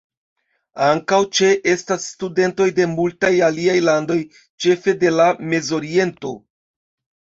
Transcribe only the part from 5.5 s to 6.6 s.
Mez-Oriento.